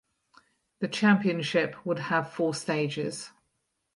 [0.79, 3.29] The championship would have four stages.